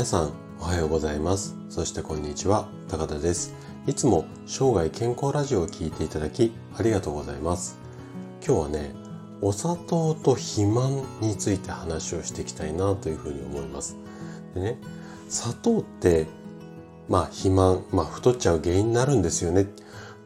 [0.00, 1.58] 皆さんおはようございます。
[1.68, 3.54] そしてこんにちは高田です。
[3.86, 7.78] いつも生涯健康ラジオを聴いていただきありがとうございます。
[8.42, 8.94] 今日はね
[9.42, 13.98] お砂糖と肥満について話をしていきたいなというふうに思います。
[14.54, 14.78] でね
[15.28, 16.26] 砂糖って
[17.06, 19.66] まあ肥満、まあ太っちゃう原因になるんですよね。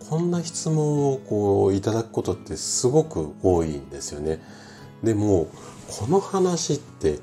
[0.09, 4.41] こんな質問をこういただくことってすごく多いんですよね。
[5.03, 5.49] でも
[5.89, 7.19] この話って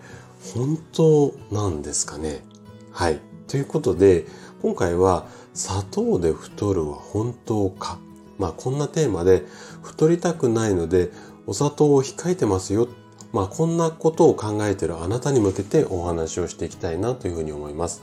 [0.54, 2.44] 本当なんですかね
[2.92, 3.20] はい。
[3.48, 4.26] ということで、
[4.62, 8.00] 今回は砂糖で太るは本当か
[8.38, 9.44] まあこんなテーマで
[9.84, 11.12] 太りたくないので
[11.46, 12.88] お砂糖を控えてますよ。
[13.34, 18.02] まあこんなことを考えているあなたに向けてお話をしていきたいなというふうに思います。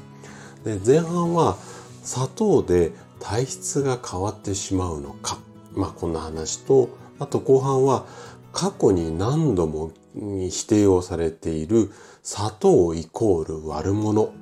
[0.65, 1.57] で前半は
[2.03, 5.39] 砂糖で体質が変わってしまうのか。
[5.75, 8.07] まあこんな話と、あと後半は
[8.53, 11.91] 過去に何度も否定をされている
[12.23, 14.33] 砂糖イコール悪者、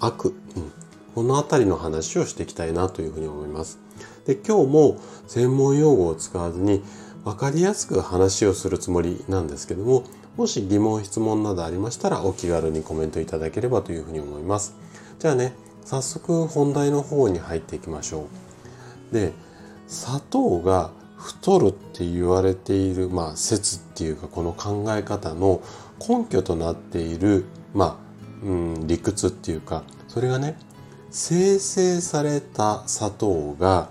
[0.00, 0.72] 悪、うん、
[1.14, 3.78] このあたりの話をしていきたいなというふうに思います。
[4.26, 6.82] で今日も専門用語を使わずに
[7.24, 10.04] 分かりやすく話をするつもりなんですけども
[10.36, 14.74] もし疑問質問などありましたらお気軽にコメントいただければというふうに思います。
[15.18, 15.54] じゃあね
[15.84, 18.26] 早速本題の方に入っていきましょ
[19.10, 19.14] う。
[19.14, 19.32] で
[19.88, 20.90] 砂糖が
[21.22, 25.62] 太るって言われている、まあ、説っていうかこの考え方の
[26.00, 28.00] 根拠となっている、ま
[28.42, 30.56] あ、うん、理屈っていうかそれがね
[31.10, 33.88] 生成された砂糖が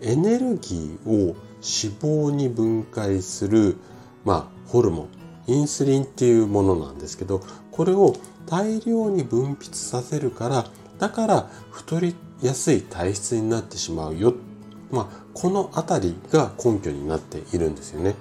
[0.00, 3.76] エネルギーを脂肪に分解する、
[4.24, 5.08] まあ、ホルモン
[5.48, 10.66] インスリンっていうものなんですけどこれを大量に分泌させるから
[10.98, 14.32] だから太りやすい体質になってしまうよっ
[14.92, 18.14] まあ、この辺りが根拠になっているんですよね。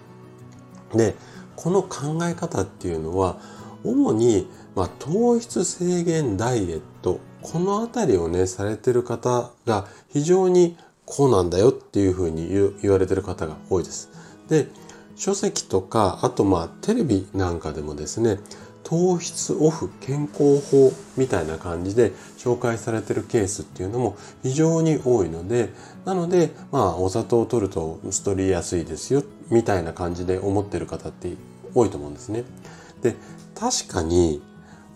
[0.95, 1.15] で
[1.55, 3.37] この考え方っていうのは
[3.83, 12.49] 主に、まあ、糖質制限ダイエットこの辺りをねされてる方が非常にこうなんだよっていうふうに
[12.81, 14.09] 言われてる方が多いです。
[14.47, 14.67] で
[15.15, 18.39] 書籍とかあとまあテレビなんかでもですね
[18.83, 25.69] 糖質オフ健康法みたいな感じで紹介されてるケースっていうのも非常に多いので
[26.05, 31.33] なのでまあお砂糖を取ると太りやすいですよみたいな感じで思ってる方って
[31.75, 32.43] 多いと思うんですね。
[33.03, 33.15] で
[33.53, 34.41] 確かに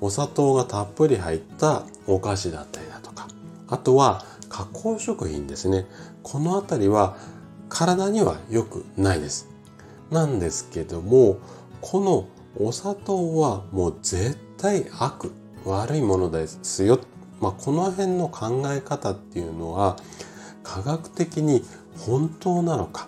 [0.02, 3.28] お砂糖がたっぷり入ったお菓子だったりだとか
[3.68, 5.86] あとは加工食品ですね
[6.24, 7.16] この辺りは
[7.70, 9.48] 体には良くないです。
[10.10, 11.38] なんですけども
[11.82, 12.28] この
[12.58, 15.32] お砂糖はもう絶対悪
[15.66, 17.00] 悪いものですよ、
[17.42, 19.98] まあ、この辺の考え方っていうのは
[20.64, 21.64] 科学的に
[21.98, 23.08] 本当なのか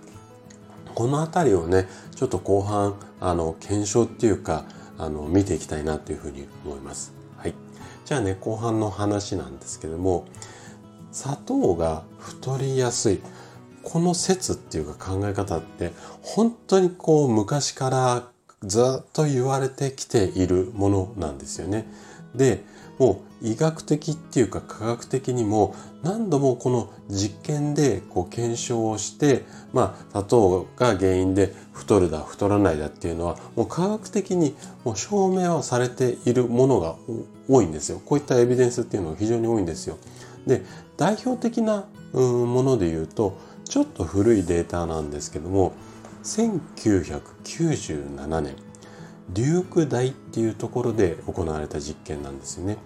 [0.93, 4.65] この辺りをねちょっと後半あの検証っていうか
[4.97, 7.13] あの見ていきたいなというふうに思います。
[7.37, 7.53] はい、
[8.05, 10.25] じゃあね後半の話なんですけども
[11.11, 13.21] 砂糖が太りやすい
[13.83, 18.23] この説っていうか考え方って本当にこう昔から
[18.63, 21.87] ずっと言われてきているものなんですよね。
[22.35, 22.63] で
[22.99, 36.95] もう医学的っていうか科学的にも何度もこの実験でこう検証をしてまあ砂糖が原因で太るだ太らないだっていうのはもう科学的にもう証明はされているものが
[37.47, 38.01] 多いんですよ。
[38.03, 39.97] こういったエビデンスっていうのが非常に多いんですよ。
[40.47, 40.63] で
[40.97, 45.73] 代表的なもので言うとちょっと古いデータなんですけども
[46.23, 48.55] 1997年
[49.29, 52.77] デューク大っていうところで行われた実験なんですよね。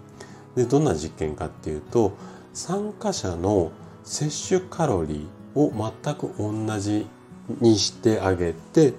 [0.56, 2.12] でどんな実験かっていうと
[2.52, 3.72] 参加者の
[4.04, 7.06] 摂取カロリーを全く同じ
[7.60, 8.94] にしてあげて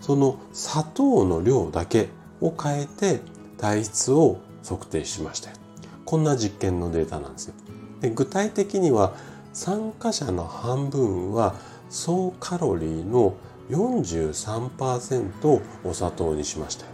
[0.00, 2.08] その砂糖の量だけ
[2.40, 3.20] を変えて
[3.58, 5.50] 体質を測定しました
[6.04, 7.54] こんな実験のデータなんですよ。
[8.00, 9.14] で具体的には
[9.52, 11.54] 参加者の半分は
[11.88, 13.34] 総カロリーの
[13.70, 16.86] 43%をお砂糖にしました。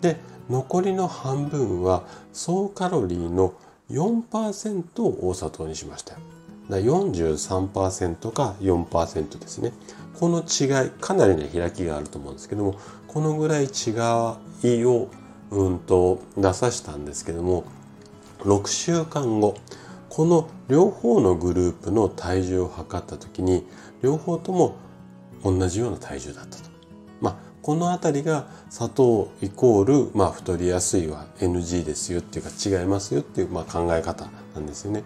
[0.00, 0.16] で
[0.48, 3.54] 残りの半分は総カロリーの
[3.90, 6.14] 4%をお砂糖にしました。
[6.68, 9.72] だ43%か4%ですね。
[10.18, 12.74] この違いかなりの開きがあると思うんですけども
[13.06, 13.90] このぐらい違
[14.64, 15.08] いを
[15.50, 17.64] うんと出さしたんですけども
[18.40, 19.56] 6週間後
[20.08, 23.64] この両方のグループの体重を測った時に
[24.02, 24.76] 両方とも
[25.42, 26.70] 同じような体重だったと。
[27.20, 32.50] まあ、この辺りが砂糖イコール、まあ、太りやすいは NG ですよっていうか
[32.80, 35.02] 違いますよっていう、まあ、考え方なんですよね。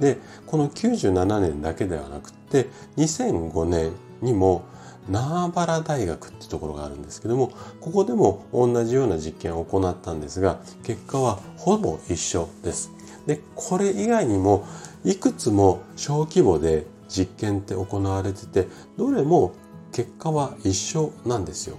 [0.00, 3.92] でこの97年だけではなくて2005年
[4.22, 4.64] にも
[5.10, 12.92] ナーバラ大学ってところがあるんですけどもここでも同じような実験を行ったんですが結果はほぼ一緒です。
[13.26, 14.66] で、これ以外にも
[15.04, 19.52] いくつも小規模で実験って行われてて、どれも
[20.00, 21.76] 結果は一緒なんですよ。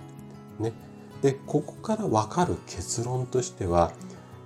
[0.59, 0.73] ね。
[1.23, 3.93] で、ここからわかる結論としては、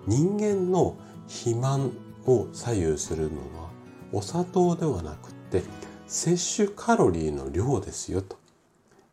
[0.08, 0.96] 人間の
[1.28, 1.92] 肥満
[2.26, 3.70] を左右するのは
[4.14, 5.64] お砂糖ではなくて
[6.08, 8.38] 摂取カロリーの量ですよと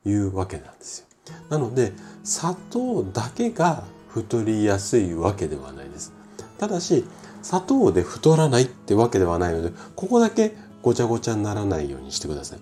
[0.05, 1.06] いうわけなんですよ。
[1.49, 1.93] なので
[2.25, 6.12] 砂糖だけが太りやすいわけではないです。
[6.59, 7.05] ただし
[7.43, 12.59] 砂糖で太らないってわけではないのでここだけごちゃごちゃにならないようにしてください。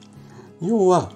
[0.63, 1.11] 要は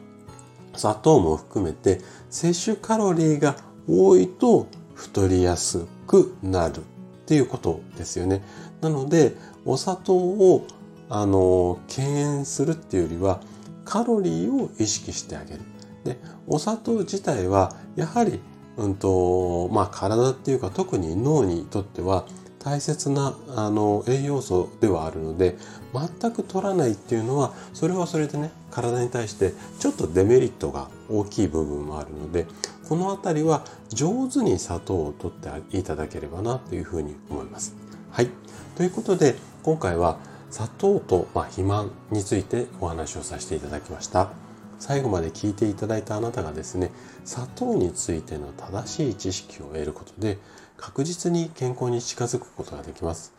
[0.75, 2.01] 砂糖も含めて
[2.31, 3.57] 摂取カロリーが
[3.89, 6.81] 多いと太りやすくなるっ
[7.27, 8.43] ていうことですよね。
[8.81, 10.67] なのでお砂糖を
[11.09, 13.41] あの敬遠するっていうよりは
[13.85, 15.61] カロリーを意識してあげる。
[16.05, 18.41] でお砂糖自体はやはり、
[18.77, 22.27] うんとまあ、体っていうか特に脳にとっては
[22.65, 25.57] 大切なあの栄養素ではあるので
[25.93, 32.47] 全く取らないっていうのはそれはそれでね体に対してちょっとデメリットが大きい部分もあるので
[32.89, 37.75] この辺りは上手に砂糖を取っていただければなというふうに思います。
[38.11, 38.29] はい。
[38.77, 40.19] ということで今回は
[40.51, 44.31] 砂糖と、まあ、肥満についてお話をさせていただきました。
[44.79, 46.91] 最後まで聞いていただいたあなたがですね
[47.25, 50.39] 砂糖についての正しい知識を得ることで
[50.85, 53.33] 確実に健康に近づくことができます。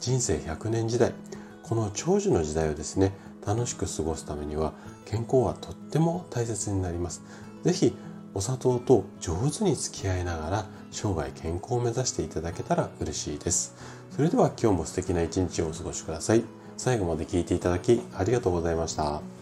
[0.00, 1.14] 人生100年時代
[1.62, 3.12] この長寿の時代をですね
[3.46, 4.74] 楽しく過ごすためには
[5.06, 7.22] 健康はとっても大切になります。
[7.64, 7.96] 是非
[8.34, 13.74] お砂糖と上手に付き合いながら生涯健康を目指していただけたら嬉しいです。
[14.14, 16.44] それでは今日も素敵な一日をお過ごしください。
[16.76, 19.39] 最後まで聞いていただきありがとうございました。